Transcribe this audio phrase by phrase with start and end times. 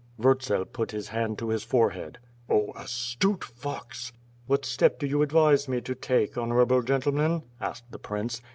[0.19, 2.17] Vurtsel put his hand to his forehead:
[2.47, 4.11] "0 astute fox!"
[4.47, 8.41] "What step do you advise me to take, honorable gentle men?" asked the prince.